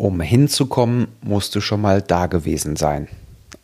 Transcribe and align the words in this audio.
Um 0.00 0.22
hinzukommen, 0.22 1.08
musst 1.20 1.54
du 1.54 1.60
schon 1.60 1.82
mal 1.82 2.00
da 2.00 2.26
gewesen 2.26 2.74
sein. 2.76 3.06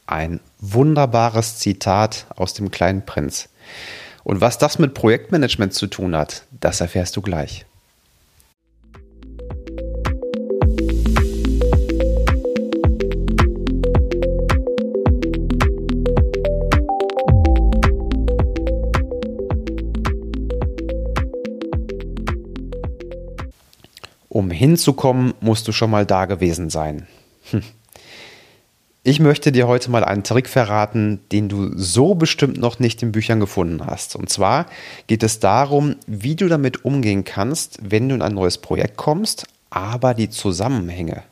Ein 0.07 0.41
wunderbares 0.59 1.57
Zitat 1.57 2.27
aus 2.37 2.53
dem 2.53 2.71
kleinen 2.71 3.07
Prinz. 3.07 3.49
Und 4.23 4.43
was 4.43 4.59
das 4.59 4.79
mit 4.79 4.93
Projektmanagement 4.93 5.73
zu 5.73 5.87
tun 5.87 6.15
hat, 6.15 6.43
das 6.51 6.83
erfährst 6.83 7.17
du 7.17 7.23
gleich. 7.23 7.65
Hinzukommen, 24.57 25.35
musst 25.41 25.69
du 25.69 25.73
schon 25.73 25.91
mal 25.91 26.07
da 26.07 26.25
gewesen 26.25 26.71
sein. 26.71 27.07
Hm. 27.51 27.63
Ich 29.09 29.21
möchte 29.21 29.53
dir 29.53 29.69
heute 29.69 29.89
mal 29.89 30.03
einen 30.03 30.25
Trick 30.25 30.49
verraten, 30.49 31.21
den 31.31 31.49
du 31.49 31.71
so 31.79 32.17
bestimmt 32.17 32.59
noch 32.59 32.81
nicht 32.81 33.05
in 33.05 33.13
Büchern 33.13 33.39
gefunden 33.39 33.87
hast. 33.87 34.17
Und 34.17 34.31
zwar 34.31 34.67
geht 35.07 35.23
es 35.23 35.39
darum, 35.39 35.95
wie 36.09 36.35
du 36.35 36.49
damit 36.49 36.85
umgehen 36.85 37.23
kannst, 37.23 37.79
wenn 37.81 38.09
du 38.09 38.17
in 38.17 38.23
ein 38.23 38.35
neues 38.35 38.59
Projekt 38.59 38.97
kommst, 38.97 39.47
aber 39.71 40.13
die 40.13 40.29
Zusammenhänge, 40.29 41.23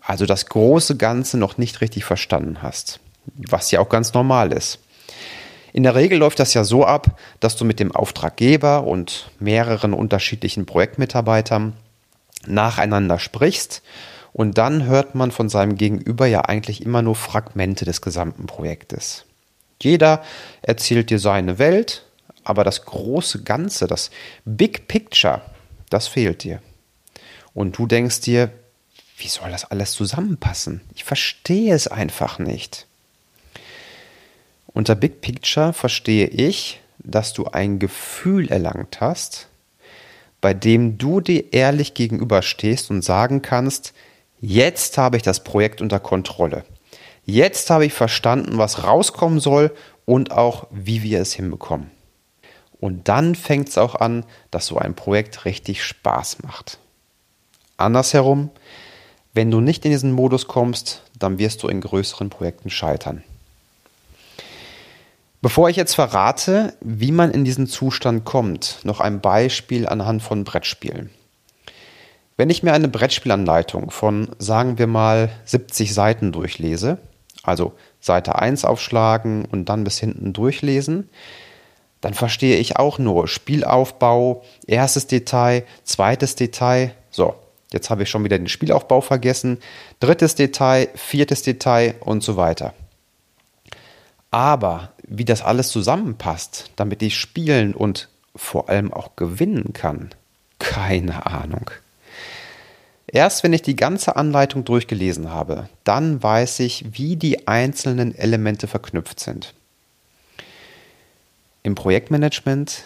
also 0.00 0.24
das 0.24 0.46
große 0.46 0.96
Ganze 0.96 1.36
noch 1.36 1.58
nicht 1.58 1.82
richtig 1.82 2.06
verstanden 2.06 2.62
hast. 2.62 2.98
Was 3.36 3.70
ja 3.72 3.80
auch 3.80 3.90
ganz 3.90 4.14
normal 4.14 4.50
ist. 4.50 4.78
In 5.74 5.82
der 5.82 5.94
Regel 5.94 6.18
läuft 6.18 6.38
das 6.38 6.54
ja 6.54 6.64
so 6.64 6.86
ab, 6.86 7.18
dass 7.40 7.56
du 7.56 7.66
mit 7.66 7.78
dem 7.78 7.94
Auftraggeber 7.94 8.84
und 8.84 9.30
mehreren 9.38 9.92
unterschiedlichen 9.92 10.64
Projektmitarbeitern 10.64 11.74
nacheinander 12.46 13.18
sprichst 13.18 13.82
und 14.32 14.58
dann 14.58 14.84
hört 14.84 15.14
man 15.14 15.30
von 15.30 15.48
seinem 15.48 15.76
Gegenüber 15.76 16.26
ja 16.26 16.42
eigentlich 16.42 16.82
immer 16.82 17.02
nur 17.02 17.16
Fragmente 17.16 17.84
des 17.84 18.00
gesamten 18.00 18.46
Projektes. 18.46 19.24
Jeder 19.82 20.22
erzählt 20.62 21.10
dir 21.10 21.18
seine 21.18 21.58
Welt, 21.58 22.04
aber 22.44 22.64
das 22.64 22.84
große 22.84 23.42
Ganze, 23.42 23.86
das 23.86 24.10
Big 24.44 24.88
Picture, 24.88 25.42
das 25.90 26.08
fehlt 26.08 26.44
dir. 26.44 26.60
Und 27.54 27.78
du 27.78 27.86
denkst 27.86 28.20
dir, 28.20 28.50
wie 29.16 29.28
soll 29.28 29.50
das 29.50 29.64
alles 29.64 29.92
zusammenpassen? 29.92 30.80
Ich 30.94 31.04
verstehe 31.04 31.74
es 31.74 31.88
einfach 31.88 32.38
nicht. 32.38 32.86
Unter 34.68 34.94
Big 34.94 35.20
Picture 35.20 35.72
verstehe 35.72 36.28
ich, 36.28 36.80
dass 36.98 37.32
du 37.32 37.46
ein 37.46 37.78
Gefühl 37.78 38.48
erlangt 38.48 39.00
hast, 39.00 39.47
bei 40.40 40.54
dem 40.54 40.98
du 40.98 41.20
dir 41.20 41.52
ehrlich 41.52 41.94
gegenüberstehst 41.94 42.90
und 42.90 43.02
sagen 43.02 43.42
kannst, 43.42 43.92
jetzt 44.40 44.98
habe 44.98 45.16
ich 45.16 45.22
das 45.22 45.42
Projekt 45.42 45.80
unter 45.80 46.00
Kontrolle. 46.00 46.64
Jetzt 47.24 47.70
habe 47.70 47.84
ich 47.84 47.92
verstanden, 47.92 48.58
was 48.58 48.84
rauskommen 48.84 49.40
soll 49.40 49.74
und 50.06 50.32
auch, 50.32 50.66
wie 50.70 51.02
wir 51.02 51.20
es 51.20 51.32
hinbekommen. 51.32 51.90
Und 52.80 53.08
dann 53.08 53.34
fängt 53.34 53.68
es 53.68 53.78
auch 53.78 53.96
an, 53.96 54.24
dass 54.50 54.66
so 54.66 54.78
ein 54.78 54.94
Projekt 54.94 55.44
richtig 55.44 55.84
Spaß 55.84 56.42
macht. 56.42 56.78
Andersherum, 57.76 58.50
wenn 59.34 59.50
du 59.50 59.60
nicht 59.60 59.84
in 59.84 59.90
diesen 59.90 60.12
Modus 60.12 60.46
kommst, 60.46 61.02
dann 61.18 61.38
wirst 61.38 61.62
du 61.62 61.68
in 61.68 61.80
größeren 61.80 62.30
Projekten 62.30 62.70
scheitern. 62.70 63.22
Bevor 65.40 65.68
ich 65.68 65.76
jetzt 65.76 65.94
verrate, 65.94 66.74
wie 66.80 67.12
man 67.12 67.30
in 67.30 67.44
diesen 67.44 67.68
Zustand 67.68 68.24
kommt, 68.24 68.80
noch 68.82 68.98
ein 68.98 69.20
Beispiel 69.20 69.86
anhand 69.86 70.20
von 70.20 70.42
Brettspielen. 70.42 71.10
Wenn 72.36 72.50
ich 72.50 72.64
mir 72.64 72.72
eine 72.72 72.88
Brettspielanleitung 72.88 73.90
von, 73.90 74.30
sagen 74.38 74.78
wir 74.78 74.88
mal, 74.88 75.30
70 75.44 75.94
Seiten 75.94 76.32
durchlese, 76.32 76.98
also 77.44 77.74
Seite 78.00 78.36
1 78.36 78.64
aufschlagen 78.64 79.44
und 79.44 79.68
dann 79.68 79.84
bis 79.84 79.98
hinten 79.98 80.32
durchlesen, 80.32 81.08
dann 82.00 82.14
verstehe 82.14 82.58
ich 82.58 82.76
auch 82.76 82.98
nur 82.98 83.28
Spielaufbau, 83.28 84.42
erstes 84.66 85.06
Detail, 85.06 85.64
zweites 85.84 86.34
Detail. 86.34 86.94
So, 87.10 87.34
jetzt 87.72 87.90
habe 87.90 88.02
ich 88.02 88.10
schon 88.10 88.24
wieder 88.24 88.38
den 88.38 88.48
Spielaufbau 88.48 89.00
vergessen, 89.00 89.58
drittes 90.00 90.34
Detail, 90.34 90.88
viertes 90.94 91.42
Detail 91.42 91.94
und 92.00 92.24
so 92.24 92.36
weiter. 92.36 92.74
Aber 94.30 94.92
wie 95.06 95.24
das 95.24 95.42
alles 95.42 95.68
zusammenpasst, 95.68 96.70
damit 96.76 97.02
ich 97.02 97.16
spielen 97.16 97.74
und 97.74 98.08
vor 98.36 98.68
allem 98.68 98.92
auch 98.92 99.16
gewinnen 99.16 99.72
kann, 99.72 100.10
keine 100.58 101.26
Ahnung. 101.26 101.70
Erst 103.06 103.42
wenn 103.42 103.54
ich 103.54 103.62
die 103.62 103.76
ganze 103.76 104.16
Anleitung 104.16 104.64
durchgelesen 104.64 105.30
habe, 105.30 105.68
dann 105.84 106.22
weiß 106.22 106.60
ich, 106.60 106.84
wie 106.92 107.16
die 107.16 107.48
einzelnen 107.48 108.14
Elemente 108.14 108.66
verknüpft 108.66 109.18
sind. 109.18 109.54
Im 111.62 111.74
Projektmanagement 111.74 112.84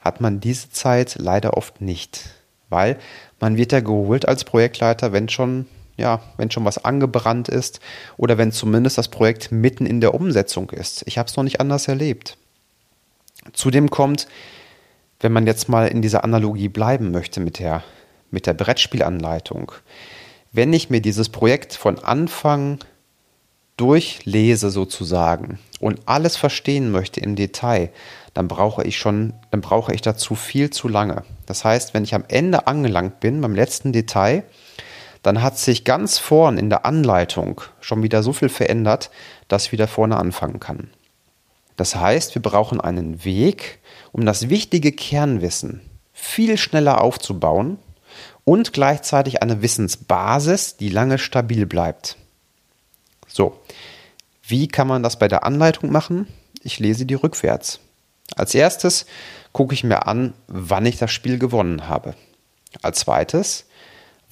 hat 0.00 0.20
man 0.20 0.40
diese 0.40 0.70
Zeit 0.70 1.16
leider 1.18 1.56
oft 1.56 1.82
nicht, 1.82 2.30
weil 2.70 2.98
man 3.40 3.56
wird 3.56 3.72
ja 3.72 3.80
geholt 3.80 4.26
als 4.26 4.44
Projektleiter, 4.44 5.12
wenn 5.12 5.28
schon 5.28 5.66
ja, 5.96 6.20
wenn 6.36 6.50
schon 6.50 6.64
was 6.64 6.84
angebrannt 6.84 7.48
ist 7.48 7.80
oder 8.16 8.38
wenn 8.38 8.52
zumindest 8.52 8.98
das 8.98 9.08
Projekt 9.08 9.52
mitten 9.52 9.86
in 9.86 10.00
der 10.00 10.14
Umsetzung 10.14 10.70
ist. 10.70 11.02
Ich 11.06 11.18
habe 11.18 11.28
es 11.28 11.36
noch 11.36 11.44
nicht 11.44 11.60
anders 11.60 11.88
erlebt. 11.88 12.36
Zudem 13.52 13.90
kommt, 13.90 14.28
wenn 15.20 15.32
man 15.32 15.46
jetzt 15.46 15.68
mal 15.68 15.88
in 15.88 16.02
dieser 16.02 16.24
Analogie 16.24 16.68
bleiben 16.68 17.10
möchte 17.10 17.40
mit 17.40 17.58
der, 17.58 17.82
mit 18.30 18.46
der 18.46 18.54
Brettspielanleitung, 18.54 19.72
wenn 20.52 20.72
ich 20.72 20.90
mir 20.90 21.00
dieses 21.00 21.28
Projekt 21.28 21.74
von 21.74 21.98
Anfang 21.98 22.78
durchlese 23.76 24.70
sozusagen 24.70 25.58
und 25.80 26.00
alles 26.06 26.36
verstehen 26.36 26.90
möchte 26.90 27.20
im 27.20 27.36
Detail, 27.36 27.90
dann 28.34 28.48
brauche 28.48 28.84
ich 28.84 28.98
schon, 28.98 29.34
dann 29.50 29.60
brauche 29.60 29.94
ich 29.94 30.02
dazu 30.02 30.34
viel 30.34 30.70
zu 30.70 30.88
lange. 30.88 31.24
Das 31.46 31.64
heißt, 31.64 31.94
wenn 31.94 32.04
ich 32.04 32.14
am 32.14 32.24
Ende 32.28 32.66
angelangt 32.66 33.20
bin, 33.20 33.40
beim 33.40 33.54
letzten 33.54 33.92
Detail, 33.92 34.44
dann 35.22 35.42
hat 35.42 35.58
sich 35.58 35.84
ganz 35.84 36.18
vorn 36.18 36.58
in 36.58 36.68
der 36.68 36.84
Anleitung 36.84 37.60
schon 37.80 38.02
wieder 38.02 38.22
so 38.22 38.32
viel 38.32 38.48
verändert, 38.48 39.10
dass 39.48 39.66
ich 39.66 39.72
wieder 39.72 39.88
vorne 39.88 40.16
anfangen 40.16 40.60
kann. 40.60 40.90
Das 41.76 41.96
heißt, 41.96 42.34
wir 42.34 42.42
brauchen 42.42 42.80
einen 42.80 43.24
Weg, 43.24 43.78
um 44.12 44.26
das 44.26 44.48
wichtige 44.48 44.92
Kernwissen 44.92 45.80
viel 46.12 46.56
schneller 46.58 47.00
aufzubauen 47.00 47.78
und 48.44 48.72
gleichzeitig 48.72 49.42
eine 49.42 49.62
Wissensbasis, 49.62 50.76
die 50.76 50.88
lange 50.88 51.18
stabil 51.18 51.66
bleibt. 51.66 52.16
So, 53.26 53.58
wie 54.42 54.68
kann 54.68 54.88
man 54.88 55.02
das 55.02 55.18
bei 55.18 55.28
der 55.28 55.44
Anleitung 55.44 55.90
machen? 55.90 56.28
Ich 56.62 56.78
lese 56.78 57.06
die 57.06 57.14
rückwärts. 57.14 57.80
Als 58.36 58.54
erstes 58.54 59.06
gucke 59.52 59.74
ich 59.74 59.84
mir 59.84 60.06
an, 60.06 60.34
wann 60.48 60.86
ich 60.86 60.98
das 60.98 61.10
Spiel 61.10 61.38
gewonnen 61.38 61.88
habe. 61.88 62.14
Als 62.82 63.00
zweites 63.00 63.66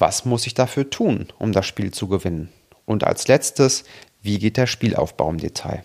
was 0.00 0.24
muss 0.24 0.46
ich 0.46 0.54
dafür 0.54 0.90
tun, 0.90 1.28
um 1.38 1.52
das 1.52 1.66
Spiel 1.66 1.92
zu 1.92 2.08
gewinnen? 2.08 2.50
Und 2.86 3.04
als 3.04 3.28
letztes, 3.28 3.84
wie 4.22 4.38
geht 4.38 4.56
der 4.56 4.66
Spielaufbau 4.66 5.30
im 5.30 5.38
Detail? 5.38 5.84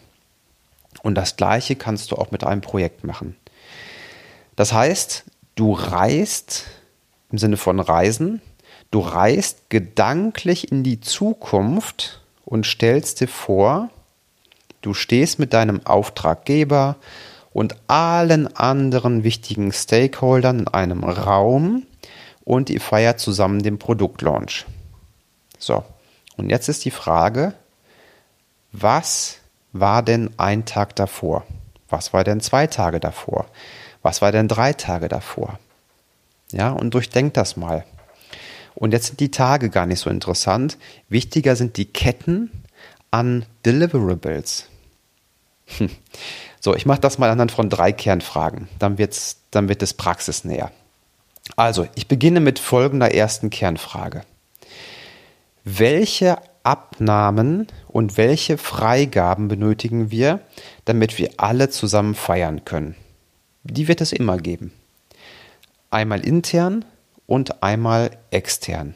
Und 1.04 1.16
das 1.16 1.36
gleiche 1.36 1.76
kannst 1.76 2.12
du 2.12 2.16
auch 2.16 2.32
mit 2.32 2.44
einem 2.44 2.62
Projekt 2.62 3.04
machen. 3.04 3.36
Das 4.56 4.74
heißt, 4.74 5.26
du 5.56 5.74
reist 5.74 6.66
im 7.32 7.38
Sinne 7.38 7.58
von 7.58 7.80
Reisen, 7.80 8.42
du 8.92 9.02
reist 9.02 9.70
gedanklich 9.70 10.72
in 10.72 10.84
die 10.84 11.02
Zukunft 11.02 12.22
und 12.46 12.66
stellst 12.66 13.20
dir 13.20 13.28
vor, 13.28 13.90
du 14.82 14.94
stehst 14.94 15.40
mit 15.40 15.54
deinem 15.54 15.86
Auftraggeber 15.86 16.96
und 17.52 17.76
allen 17.88 18.54
anderen 18.56 19.24
wichtigen 19.24 19.72
Stakeholdern 19.72 20.60
in 20.60 20.68
einem 20.68 21.04
Raum, 21.04 21.84
und 22.46 22.70
ihr 22.70 22.80
feiert 22.80 23.20
zusammen 23.20 23.62
den 23.62 23.78
Produktlaunch. 23.80 24.66
So, 25.60 25.84
und 26.38 26.50
jetzt 26.50 26.70
ist 26.70 26.86
die 26.86 26.92
Frage, 26.92 27.54
was 28.72 29.40
war 29.74 30.04
denn 30.04 30.30
ein 30.38 30.66
Tag 30.66 30.96
davor? 30.96 31.46
Was 31.90 32.14
war 32.14 32.24
denn 32.24 32.40
zwei 32.40 32.68
Tage 32.68 33.00
davor? 33.00 33.48
Was 34.02 34.22
war 34.22 34.32
denn 34.32 34.48
drei 34.48 34.74
Tage 34.74 35.08
davor? 35.08 35.60
Ja, 36.52 36.72
und 36.72 36.94
durchdenkt 36.94 37.38
das 37.38 37.58
mal. 37.58 37.84
Und 38.76 38.92
jetzt 38.92 39.08
sind 39.08 39.20
die 39.20 39.32
Tage 39.32 39.70
gar 39.70 39.86
nicht 39.86 40.00
so 40.00 40.10
interessant. 40.10 40.78
Wichtiger 41.10 41.56
sind 41.56 41.78
die 41.78 41.86
Ketten 41.86 42.52
an 43.12 43.46
Deliverables. 43.66 44.68
Hm. 45.78 45.90
So, 46.62 46.74
ich 46.74 46.88
mache 46.88 47.00
das 47.00 47.20
mal 47.20 47.30
anhand 47.30 47.52
von 47.52 47.70
drei 47.70 47.92
Kernfragen. 47.92 48.68
Dann, 48.80 48.98
wird's, 48.98 49.42
dann 49.52 49.70
wird 49.70 49.84
es 49.84 49.94
praxisnäher. 49.94 50.72
Also, 51.56 51.88
ich 51.96 52.08
beginne 52.08 52.40
mit 52.40 52.60
folgender 52.60 53.14
ersten 53.14 53.50
Kernfrage. 53.50 54.24
Welche 55.64 56.38
Abnahmen 56.64 57.68
und 57.88 58.18
welche 58.18 58.58
Freigaben 58.58 59.48
benötigen 59.48 60.12
wir, 60.12 60.42
damit 60.86 61.18
wir 61.18 61.32
alle 61.38 61.70
zusammen 61.70 62.16
feiern 62.16 62.66
können? 62.66 62.96
Die 63.64 63.88
wird 63.88 64.02
es 64.02 64.12
immer 64.12 64.38
geben. 64.38 64.72
Einmal 65.92 66.26
intern 66.26 66.86
und 67.26 67.64
einmal 67.64 68.12
extern. 68.32 68.96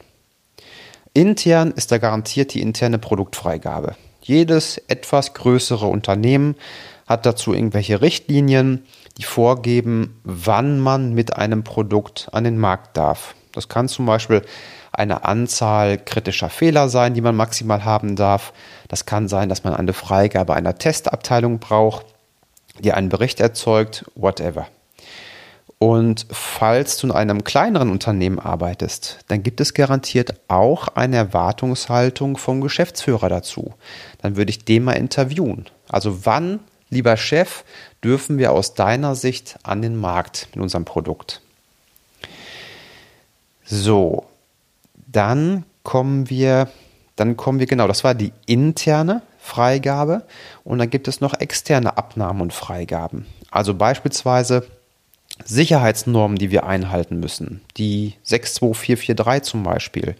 Intern 1.14 1.72
ist 1.72 1.90
da 1.90 1.98
garantiert 1.98 2.54
die 2.54 2.60
interne 2.60 2.98
Produktfreigabe. 2.98 3.96
Jedes 4.20 4.78
etwas 4.88 5.34
größere 5.34 5.86
Unternehmen 5.86 6.54
hat 7.06 7.26
dazu 7.26 7.52
irgendwelche 7.52 8.00
Richtlinien, 8.00 8.84
die 9.20 9.24
vorgeben, 9.26 10.18
wann 10.24 10.80
man 10.80 11.12
mit 11.12 11.36
einem 11.36 11.62
Produkt 11.62 12.28
an 12.32 12.44
den 12.44 12.58
Markt 12.58 12.96
darf. 12.96 13.34
Das 13.52 13.68
kann 13.68 13.86
zum 13.86 14.06
Beispiel 14.06 14.42
eine 14.92 15.24
Anzahl 15.24 15.98
kritischer 15.98 16.48
Fehler 16.48 16.88
sein, 16.88 17.12
die 17.12 17.20
man 17.20 17.36
maximal 17.36 17.84
haben 17.84 18.16
darf. 18.16 18.54
Das 18.88 19.04
kann 19.04 19.28
sein, 19.28 19.50
dass 19.50 19.62
man 19.62 19.74
eine 19.74 19.92
Freigabe 19.92 20.54
einer 20.54 20.78
Testabteilung 20.78 21.58
braucht, 21.58 22.06
die 22.78 22.92
einen 22.92 23.10
Bericht 23.10 23.40
erzeugt, 23.40 24.06
whatever. 24.14 24.66
Und 25.76 26.26
falls 26.30 26.96
du 26.96 27.08
in 27.08 27.12
einem 27.12 27.44
kleineren 27.44 27.90
Unternehmen 27.90 28.38
arbeitest, 28.38 29.18
dann 29.28 29.42
gibt 29.42 29.60
es 29.60 29.74
garantiert 29.74 30.34
auch 30.48 30.88
eine 30.88 31.16
Erwartungshaltung 31.16 32.38
vom 32.38 32.60
Geschäftsführer 32.62 33.28
dazu. 33.28 33.74
Dann 34.22 34.36
würde 34.36 34.50
ich 34.50 34.64
den 34.64 34.84
mal 34.84 34.92
interviewen. 34.92 35.66
Also 35.88 36.24
wann, 36.24 36.60
lieber 36.90 37.16
Chef, 37.16 37.64
dürfen 38.04 38.38
wir 38.38 38.52
aus 38.52 38.74
deiner 38.74 39.14
Sicht 39.14 39.56
an 39.62 39.82
den 39.82 39.96
Markt 39.96 40.48
mit 40.52 40.62
unserem 40.62 40.84
Produkt? 40.84 41.40
So, 43.64 44.26
dann 44.94 45.64
kommen 45.82 46.28
wir, 46.28 46.68
dann 47.16 47.36
kommen 47.36 47.60
wir 47.60 47.66
genau, 47.66 47.86
das 47.86 48.04
war 48.04 48.14
die 48.14 48.32
interne 48.46 49.22
Freigabe 49.38 50.26
und 50.64 50.78
dann 50.78 50.90
gibt 50.90 51.08
es 51.08 51.20
noch 51.20 51.34
externe 51.34 51.96
Abnahmen 51.96 52.42
und 52.42 52.52
Freigaben. 52.52 53.26
Also 53.50 53.74
beispielsweise 53.74 54.66
Sicherheitsnormen, 55.44 56.36
die 56.36 56.50
wir 56.50 56.66
einhalten 56.66 57.18
müssen, 57.18 57.62
die 57.76 58.14
62443 58.24 59.42
zum 59.50 59.62
Beispiel, 59.62 60.16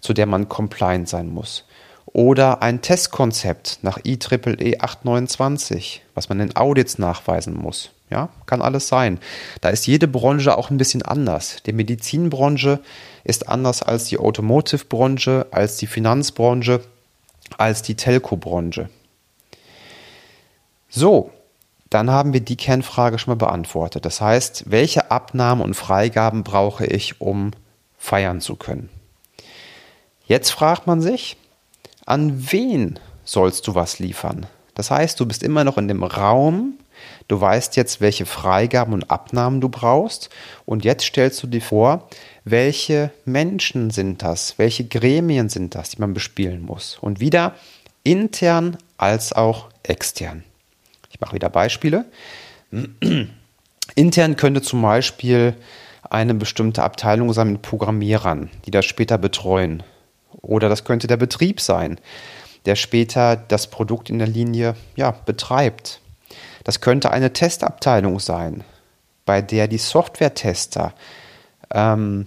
zu 0.00 0.12
der 0.12 0.26
man 0.26 0.48
compliant 0.48 1.08
sein 1.08 1.28
muss. 1.28 1.64
Oder 2.06 2.62
ein 2.62 2.82
Testkonzept 2.82 3.80
nach 3.82 3.98
IEEE 4.04 4.80
829, 4.80 6.02
was 6.14 6.28
man 6.28 6.40
in 6.40 6.56
Audits 6.56 6.98
nachweisen 6.98 7.54
muss. 7.54 7.90
Ja, 8.10 8.30
kann 8.46 8.60
alles 8.60 8.88
sein. 8.88 9.20
Da 9.60 9.68
ist 9.68 9.86
jede 9.86 10.08
Branche 10.08 10.58
auch 10.58 10.70
ein 10.70 10.78
bisschen 10.78 11.02
anders. 11.02 11.62
Die 11.64 11.72
Medizinbranche 11.72 12.80
ist 13.22 13.48
anders 13.48 13.84
als 13.84 14.06
die 14.06 14.18
Automotive-Branche, 14.18 15.46
als 15.52 15.76
die 15.76 15.86
Finanzbranche, 15.86 16.82
als 17.56 17.82
die 17.82 17.94
Telco-Branche. 17.94 18.90
So, 20.88 21.30
dann 21.88 22.10
haben 22.10 22.32
wir 22.32 22.40
die 22.40 22.56
Kernfrage 22.56 23.18
schon 23.18 23.32
mal 23.32 23.46
beantwortet. 23.46 24.04
Das 24.04 24.20
heißt, 24.20 24.64
welche 24.70 25.12
Abnahmen 25.12 25.62
und 25.62 25.74
Freigaben 25.74 26.42
brauche 26.42 26.86
ich, 26.86 27.20
um 27.20 27.52
feiern 27.96 28.40
zu 28.40 28.56
können? 28.56 28.90
Jetzt 30.26 30.50
fragt 30.50 30.88
man 30.88 31.00
sich, 31.00 31.36
an 32.10 32.50
wen 32.50 32.98
sollst 33.24 33.68
du 33.68 33.76
was 33.76 34.00
liefern? 34.00 34.46
Das 34.74 34.90
heißt, 34.90 35.20
du 35.20 35.26
bist 35.26 35.44
immer 35.44 35.62
noch 35.62 35.78
in 35.78 35.86
dem 35.86 36.02
Raum, 36.02 36.74
du 37.28 37.40
weißt 37.40 37.76
jetzt, 37.76 38.00
welche 38.00 38.26
Freigaben 38.26 38.92
und 38.92 39.10
Abnahmen 39.10 39.60
du 39.60 39.68
brauchst 39.68 40.28
und 40.66 40.84
jetzt 40.84 41.04
stellst 41.04 41.40
du 41.42 41.46
dir 41.46 41.62
vor, 41.62 42.08
welche 42.44 43.12
Menschen 43.24 43.90
sind 43.90 44.22
das, 44.22 44.58
welche 44.58 44.84
Gremien 44.84 45.48
sind 45.48 45.76
das, 45.76 45.90
die 45.90 46.00
man 46.00 46.12
bespielen 46.12 46.62
muss. 46.62 46.98
Und 47.00 47.20
wieder 47.20 47.54
intern 48.02 48.76
als 48.98 49.32
auch 49.32 49.68
extern. 49.84 50.42
Ich 51.10 51.20
mache 51.20 51.34
wieder 51.34 51.48
Beispiele. 51.48 52.06
Intern 53.94 54.36
könnte 54.36 54.62
zum 54.62 54.82
Beispiel 54.82 55.54
eine 56.08 56.34
bestimmte 56.34 56.82
Abteilung 56.82 57.32
sein 57.32 57.52
mit 57.52 57.62
Programmierern, 57.62 58.50
die 58.66 58.72
das 58.72 58.84
später 58.84 59.16
betreuen. 59.16 59.84
Oder 60.40 60.68
das 60.68 60.84
könnte 60.84 61.06
der 61.06 61.16
Betrieb 61.16 61.60
sein, 61.60 61.98
der 62.66 62.76
später 62.76 63.36
das 63.36 63.68
Produkt 63.68 64.10
in 64.10 64.18
der 64.18 64.28
Linie 64.28 64.74
ja, 64.96 65.10
betreibt. 65.10 66.00
Das 66.64 66.80
könnte 66.80 67.10
eine 67.10 67.32
Testabteilung 67.32 68.20
sein, 68.20 68.64
bei 69.24 69.42
der 69.42 69.68
die 69.68 69.78
Software-Tester 69.78 70.94
ähm, 71.72 72.26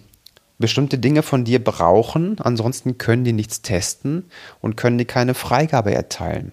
bestimmte 0.57 0.97
Dinge 0.97 1.23
von 1.23 1.43
dir 1.43 1.63
brauchen, 1.63 2.39
ansonsten 2.39 2.97
können 2.97 3.23
die 3.23 3.33
nichts 3.33 3.61
testen 3.61 4.29
und 4.61 4.77
können 4.77 4.97
die 4.97 5.05
keine 5.05 5.33
Freigabe 5.33 5.93
erteilen. 5.93 6.51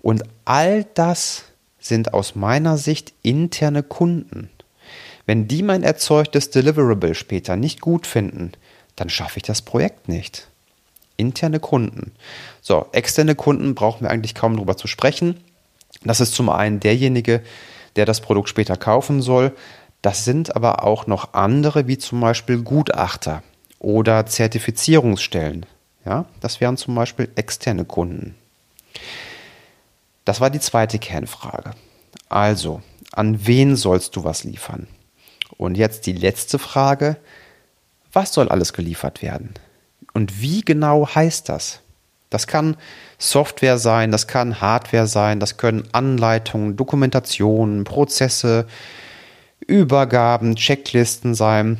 Und 0.00 0.24
all 0.44 0.84
das 0.94 1.44
sind 1.78 2.12
aus 2.14 2.34
meiner 2.34 2.76
Sicht 2.76 3.14
interne 3.22 3.82
Kunden. 3.82 4.50
Wenn 5.26 5.48
die 5.48 5.62
mein 5.62 5.82
erzeugtes 5.82 6.50
Deliverable 6.50 7.14
später 7.14 7.56
nicht 7.56 7.80
gut 7.80 8.06
finden, 8.06 8.52
dann 8.96 9.08
schaffe 9.08 9.38
ich 9.38 9.44
das 9.44 9.62
Projekt 9.62 10.08
nicht. 10.08 10.49
Interne 11.20 11.60
Kunden. 11.60 12.12
So, 12.60 12.86
externe 12.92 13.34
Kunden 13.34 13.74
brauchen 13.74 14.02
wir 14.02 14.10
eigentlich 14.10 14.34
kaum 14.34 14.56
darüber 14.56 14.76
zu 14.76 14.86
sprechen. 14.86 15.36
Das 16.02 16.20
ist 16.20 16.34
zum 16.34 16.48
einen 16.48 16.80
derjenige, 16.80 17.42
der 17.96 18.06
das 18.06 18.20
Produkt 18.20 18.48
später 18.48 18.76
kaufen 18.76 19.22
soll. 19.22 19.52
Das 20.02 20.24
sind 20.24 20.56
aber 20.56 20.84
auch 20.84 21.06
noch 21.06 21.34
andere, 21.34 21.86
wie 21.86 21.98
zum 21.98 22.20
Beispiel 22.20 22.62
Gutachter 22.62 23.42
oder 23.78 24.26
Zertifizierungsstellen. 24.26 25.66
Ja, 26.06 26.24
das 26.40 26.60
wären 26.60 26.76
zum 26.76 26.94
Beispiel 26.94 27.30
externe 27.34 27.84
Kunden. 27.84 28.34
Das 30.24 30.40
war 30.40 30.50
die 30.50 30.60
zweite 30.60 30.98
Kernfrage. 30.98 31.72
Also, 32.28 32.80
an 33.12 33.46
wen 33.46 33.76
sollst 33.76 34.16
du 34.16 34.24
was 34.24 34.44
liefern? 34.44 34.86
Und 35.56 35.76
jetzt 35.76 36.06
die 36.06 36.12
letzte 36.12 36.58
Frage. 36.58 37.16
Was 38.12 38.32
soll 38.32 38.48
alles 38.48 38.72
geliefert 38.72 39.22
werden? 39.22 39.54
Und 40.12 40.40
wie 40.40 40.62
genau 40.62 41.06
heißt 41.06 41.48
das? 41.48 41.80
Das 42.30 42.46
kann 42.46 42.76
Software 43.18 43.78
sein, 43.78 44.12
das 44.12 44.28
kann 44.28 44.60
Hardware 44.60 45.06
sein, 45.06 45.40
das 45.40 45.56
können 45.56 45.88
Anleitungen, 45.92 46.76
Dokumentationen, 46.76 47.84
Prozesse, 47.84 48.66
Übergaben, 49.66 50.54
Checklisten 50.54 51.34
sein. 51.34 51.78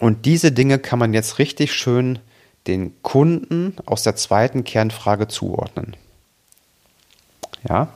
Und 0.00 0.26
diese 0.26 0.52
Dinge 0.52 0.78
kann 0.78 0.98
man 0.98 1.14
jetzt 1.14 1.38
richtig 1.38 1.72
schön 1.72 2.18
den 2.66 3.00
Kunden 3.02 3.76
aus 3.86 4.02
der 4.02 4.16
zweiten 4.16 4.64
Kernfrage 4.64 5.28
zuordnen. 5.28 5.96
Ja. 7.68 7.88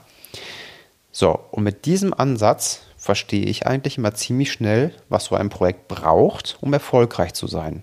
So, 1.10 1.38
und 1.50 1.64
mit 1.64 1.84
diesem 1.84 2.14
Ansatz 2.14 2.80
verstehe 2.96 3.44
ich 3.44 3.66
eigentlich 3.66 3.98
immer 3.98 4.14
ziemlich 4.14 4.52
schnell, 4.52 4.94
was 5.08 5.26
so 5.26 5.34
ein 5.34 5.50
Projekt 5.50 5.88
braucht, 5.88 6.56
um 6.60 6.72
erfolgreich 6.72 7.34
zu 7.34 7.46
sein. 7.46 7.82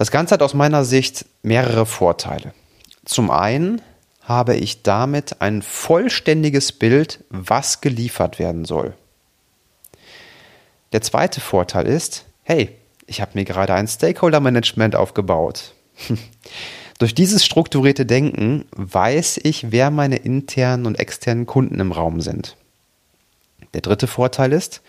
Das 0.00 0.10
Ganze 0.10 0.32
hat 0.32 0.42
aus 0.42 0.54
meiner 0.54 0.82
Sicht 0.86 1.26
mehrere 1.42 1.84
Vorteile. 1.84 2.54
Zum 3.04 3.30
einen 3.30 3.82
habe 4.22 4.56
ich 4.56 4.82
damit 4.82 5.42
ein 5.42 5.60
vollständiges 5.60 6.72
Bild, 6.72 7.22
was 7.28 7.82
geliefert 7.82 8.38
werden 8.38 8.64
soll. 8.64 8.94
Der 10.92 11.02
zweite 11.02 11.42
Vorteil 11.42 11.86
ist, 11.86 12.24
hey, 12.44 12.74
ich 13.06 13.20
habe 13.20 13.32
mir 13.34 13.44
gerade 13.44 13.74
ein 13.74 13.86
Stakeholder-Management 13.86 14.96
aufgebaut. 14.96 15.74
Durch 16.98 17.14
dieses 17.14 17.44
strukturierte 17.44 18.06
Denken 18.06 18.64
weiß 18.70 19.40
ich, 19.42 19.70
wer 19.70 19.90
meine 19.90 20.16
internen 20.16 20.86
und 20.86 20.98
externen 20.98 21.44
Kunden 21.44 21.78
im 21.78 21.92
Raum 21.92 22.22
sind. 22.22 22.56
Der 23.74 23.82
dritte 23.82 24.06
Vorteil 24.06 24.54
ist, 24.54 24.80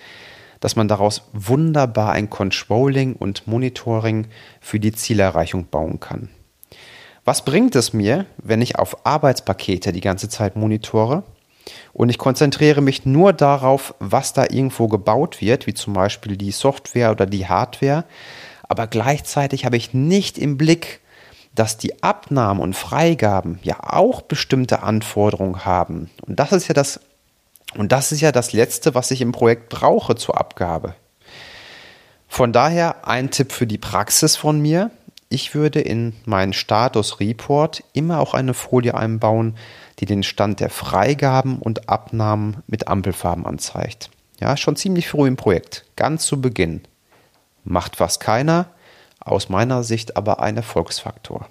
dass 0.62 0.78
man 0.78 0.88
daraus 0.88 1.24
wunderbar 1.34 2.14
ein 2.14 2.30
Controlling 2.30 3.16
und 3.16 3.46
Monitoring 3.48 4.28
für 4.62 4.80
die 4.80 4.94
Zielerreichung 4.94 5.66
bauen 5.66 6.00
kann. 6.00 6.30
Was 7.26 7.44
bringt 7.44 7.76
es 7.76 7.92
mir, 7.92 8.26
wenn 8.38 8.62
ich 8.62 8.78
auf 8.78 9.06
Arbeitspakete 9.06 9.92
die 9.92 10.02
ganze 10.02 10.30
Zeit 10.30 10.56
monitore 10.56 11.24
und 11.94 12.10
ich 12.10 12.18
konzentriere 12.18 12.82
mich 12.82 13.06
nur 13.06 13.34
darauf, 13.34 13.94
was 14.00 14.34
da 14.34 14.44
irgendwo 14.44 14.88
gebaut 14.88 15.42
wird, 15.42 15.68
wie 15.68 15.74
zum 15.74 15.94
Beispiel 15.94 16.38
die 16.38 16.52
Software 16.52 17.12
oder 17.12 17.26
die 17.26 17.48
Hardware, 17.48 18.06
aber 18.68 18.88
gleichzeitig 18.88 19.66
habe 19.66 19.78
ich 19.78 19.94
nicht 19.94 20.38
im 20.38 20.58
Blick, 20.58 21.02
dass 21.54 21.78
die 21.78 22.02
Abnahmen 22.02 22.62
und 22.62 22.76
Freigaben 22.76 23.60
ja 23.62 23.78
auch 23.82 24.22
bestimmte 24.22 24.84
Anforderungen 24.84 25.66
haben. 25.66 26.10
Und 26.26 26.40
das 26.40 26.54
ist 26.54 26.68
ja 26.70 26.74
das, 26.74 27.02
und 27.76 27.92
das 27.92 28.12
ist 28.12 28.22
ja 28.22 28.32
das 28.32 28.54
Letzte, 28.54 28.96
was 28.96 29.12
ich 29.12 29.22
im 29.22 29.32
Projekt 29.32 29.70
brauche 29.70 30.16
zur 30.16 30.40
Abgabe. 30.40 30.96
Von 32.28 32.54
daher 32.54 33.08
ein 33.08 33.30
Tipp 33.32 33.52
für 33.52 33.68
die 33.68 33.78
Praxis 33.78 34.36
von 34.36 34.62
mir. 34.62 34.92
Ich 35.30 35.54
würde 35.54 35.82
in 35.82 36.14
meinen 36.26 36.54
Status 36.54 37.20
Report 37.20 37.84
immer 37.94 38.20
auch 38.20 38.34
eine 38.34 38.54
Folie 38.54 38.96
einbauen, 38.96 39.58
die 40.00 40.06
den 40.06 40.24
Stand 40.24 40.60
der 40.60 40.70
Freigaben 40.70 41.60
und 41.60 41.90
Abnahmen 41.90 42.64
mit 42.68 42.88
Ampelfarben 42.88 43.46
anzeigt. 43.46 44.10
Ja, 44.40 44.58
schon 44.58 44.76
ziemlich 44.76 45.08
früh 45.08 45.28
im 45.28 45.36
Projekt, 45.38 45.86
ganz 45.96 46.26
zu 46.26 46.42
Beginn. 46.42 46.82
Macht 47.64 48.00
was 48.00 48.20
keiner, 48.20 48.68
aus 49.20 49.50
meiner 49.50 49.84
Sicht 49.84 50.18
aber 50.18 50.42
ein 50.42 50.58
Erfolgsfaktor. 50.58 51.48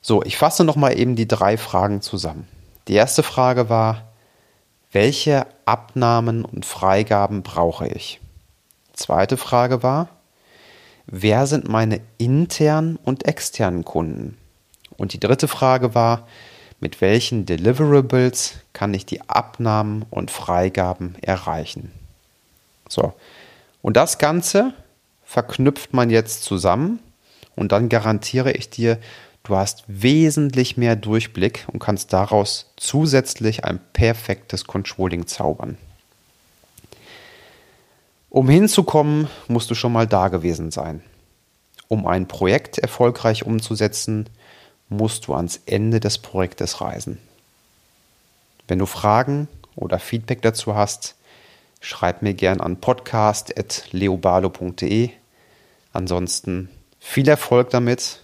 So, 0.00 0.22
ich 0.22 0.36
fasse 0.36 0.64
nochmal 0.64 0.98
eben 0.98 1.16
die 1.16 1.28
drei 1.28 1.56
Fragen 1.56 2.00
zusammen. 2.00 2.48
Die 2.88 2.94
erste 2.94 3.22
Frage 3.22 3.68
war, 3.68 4.13
welche 4.94 5.46
Abnahmen 5.64 6.44
und 6.44 6.64
Freigaben 6.64 7.42
brauche 7.42 7.88
ich? 7.88 8.20
Zweite 8.92 9.36
Frage 9.36 9.82
war, 9.82 10.08
wer 11.06 11.48
sind 11.48 11.68
meine 11.68 12.00
internen 12.16 12.96
und 12.96 13.26
externen 13.26 13.84
Kunden? 13.84 14.38
Und 14.96 15.12
die 15.12 15.18
dritte 15.18 15.48
Frage 15.48 15.96
war, 15.96 16.28
mit 16.78 17.00
welchen 17.00 17.44
Deliverables 17.44 18.54
kann 18.72 18.94
ich 18.94 19.04
die 19.04 19.28
Abnahmen 19.28 20.06
und 20.10 20.30
Freigaben 20.30 21.16
erreichen? 21.22 21.90
So. 22.88 23.14
Und 23.82 23.96
das 23.96 24.18
Ganze 24.18 24.74
verknüpft 25.24 25.92
man 25.92 26.08
jetzt 26.08 26.44
zusammen 26.44 27.00
und 27.56 27.72
dann 27.72 27.88
garantiere 27.88 28.52
ich 28.52 28.70
dir, 28.70 28.98
du 29.44 29.56
hast 29.56 29.84
wesentlich 29.86 30.76
mehr 30.76 30.96
Durchblick 30.96 31.64
und 31.72 31.78
kannst 31.78 32.12
daraus 32.12 32.72
zusätzlich 32.76 33.64
ein 33.64 33.78
perfektes 33.92 34.64
Controlling 34.64 35.26
zaubern. 35.26 35.78
Um 38.30 38.48
hinzukommen, 38.48 39.28
musst 39.46 39.70
du 39.70 39.76
schon 39.76 39.92
mal 39.92 40.08
da 40.08 40.26
gewesen 40.26 40.72
sein. 40.72 41.04
Um 41.86 42.04
ein 42.06 42.26
Projekt 42.26 42.78
erfolgreich 42.78 43.46
umzusetzen, 43.46 44.28
musst 44.88 45.28
du 45.28 45.34
ans 45.34 45.60
Ende 45.66 46.00
des 46.00 46.18
Projektes 46.18 46.80
reisen. 46.80 47.20
Wenn 48.66 48.80
du 48.80 48.86
Fragen 48.86 49.46
oder 49.76 49.98
Feedback 49.98 50.40
dazu 50.42 50.74
hast, 50.74 51.16
schreib 51.80 52.22
mir 52.22 52.32
gern 52.34 52.60
an 52.60 52.80
podcast.leobalo.de. 52.80 55.10
Ansonsten 55.92 56.70
viel 56.98 57.28
Erfolg 57.28 57.70
damit 57.70 58.23